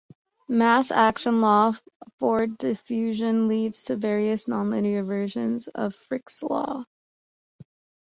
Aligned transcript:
Mass 0.49 0.89
action 0.89 1.41
law 1.41 1.73
for 2.17 2.47
diffusion 2.47 3.47
leads 3.47 3.83
to 3.83 3.95
various 3.97 4.47
nonlinear 4.47 5.05
versions 5.05 5.67
of 5.67 5.93
Fick's 5.95 6.41
law. 6.41 6.85